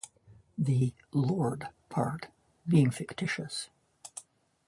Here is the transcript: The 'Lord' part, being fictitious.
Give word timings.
The 0.57 0.95
'Lord' 1.13 1.69
part, 1.89 2.29
being 2.67 2.89
fictitious. 2.89 3.69